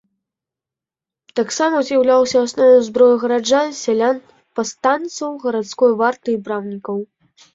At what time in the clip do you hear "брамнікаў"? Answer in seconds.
6.49-6.97